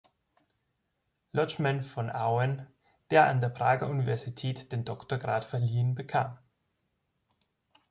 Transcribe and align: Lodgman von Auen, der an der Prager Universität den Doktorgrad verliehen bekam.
Lodgman 1.31 1.83
von 1.83 2.09
Auen, 2.09 2.65
der 3.11 3.27
an 3.27 3.39
der 3.39 3.49
Prager 3.49 3.87
Universität 3.87 4.71
den 4.71 4.83
Doktorgrad 4.83 5.45
verliehen 5.45 5.93
bekam. 5.93 6.39